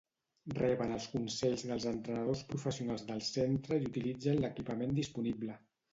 Reben 0.59 0.93
els 0.95 1.03
consells 1.11 1.65
dels 1.71 1.85
entrenadors 1.91 2.41
professionals 2.53 3.07
del 3.11 3.21
Centre 3.29 3.81
i 3.85 3.89
utilitzen 3.93 4.43
l'equipament 4.47 4.97
disponible. 5.03 5.61